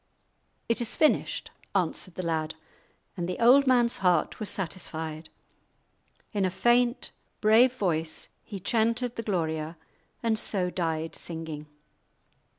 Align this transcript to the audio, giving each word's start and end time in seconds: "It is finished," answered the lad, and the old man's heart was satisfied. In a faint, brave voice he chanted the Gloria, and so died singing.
"It 0.67 0.81
is 0.81 0.95
finished," 0.95 1.51
answered 1.75 2.15
the 2.15 2.25
lad, 2.25 2.55
and 3.15 3.29
the 3.29 3.37
old 3.37 3.67
man's 3.67 3.99
heart 3.99 4.39
was 4.39 4.49
satisfied. 4.49 5.29
In 6.33 6.43
a 6.43 6.49
faint, 6.49 7.11
brave 7.39 7.73
voice 7.73 8.29
he 8.43 8.59
chanted 8.59 9.15
the 9.15 9.21
Gloria, 9.21 9.77
and 10.23 10.39
so 10.39 10.71
died 10.71 11.15
singing. 11.15 11.67